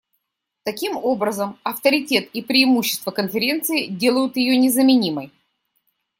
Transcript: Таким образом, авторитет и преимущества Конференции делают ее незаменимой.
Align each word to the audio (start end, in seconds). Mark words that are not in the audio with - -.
Таким 0.63 0.97
образом, 0.97 1.59
авторитет 1.61 2.27
и 2.33 2.41
преимущества 2.41 3.11
Конференции 3.11 3.85
делают 3.85 4.35
ее 4.35 4.57
незаменимой. 4.57 5.31